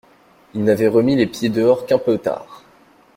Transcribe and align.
Il 0.55 0.63
n’avait 0.63 0.87
remis 0.87 1.15
les 1.15 1.27
pieds 1.27 1.49
dehors 1.49 1.85
qu’un 1.85 1.99
peu 1.99 2.17
tard. 2.17 2.63